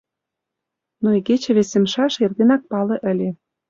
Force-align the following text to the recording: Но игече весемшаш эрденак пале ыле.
Но 1.01 1.09
игече 1.17 1.51
весемшаш 1.57 2.13
эрденак 2.23 2.61
пале 2.71 2.97
ыле. 3.11 3.29